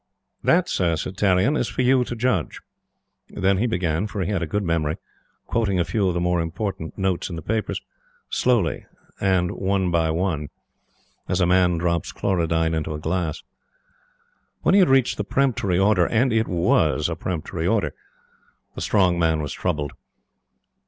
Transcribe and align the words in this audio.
"That, 0.43 0.67
Sir," 0.67 0.95
said 0.95 1.15
Tarrion, 1.15 1.55
"is 1.55 1.67
for 1.67 1.83
you 1.83 2.03
to 2.05 2.15
judge." 2.15 2.59
Then 3.29 3.59
he 3.59 3.67
began, 3.67 4.07
for 4.07 4.21
he 4.23 4.31
had 4.31 4.41
a 4.41 4.47
good 4.47 4.63
memory, 4.63 4.97
quoting 5.45 5.79
a 5.79 5.85
few 5.85 6.07
of 6.07 6.15
the 6.15 6.19
more 6.19 6.41
important 6.41 6.97
notes 6.97 7.29
in 7.29 7.35
the 7.35 7.43
papers 7.43 7.79
slowly 8.27 8.87
and 9.19 9.51
one 9.51 9.91
by 9.91 10.09
one 10.09 10.49
as 11.29 11.39
a 11.39 11.45
man 11.45 11.77
drops 11.77 12.11
chlorodyne 12.11 12.73
into 12.73 12.95
a 12.95 12.99
glass. 12.99 13.43
When 14.63 14.73
he 14.73 14.79
had 14.79 14.89
reached 14.89 15.17
the 15.17 15.23
peremptory 15.23 15.77
order 15.77 16.07
and 16.07 16.33
it 16.33 16.47
WAS 16.47 17.07
a 17.07 17.15
peremptory 17.15 17.67
order 17.67 17.93
the 18.73 18.81
Strong 18.81 19.19
Man 19.19 19.39
was 19.39 19.53
troubled. 19.53 19.91